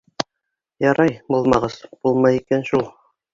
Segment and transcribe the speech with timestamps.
[0.83, 2.89] Ярай, булмағас, булмай икән шул...